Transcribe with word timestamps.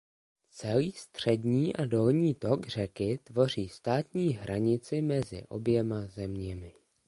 Celý 0.49 0.91
střední 0.91 1.75
a 1.75 1.85
dolní 1.85 2.33
tok 2.35 2.67
řeky 2.67 3.19
tvoří 3.23 3.69
státní 3.69 4.33
hranici 4.33 5.01
mezi 5.01 5.43
oběma 5.47 6.07
zeměmi. 6.07 6.73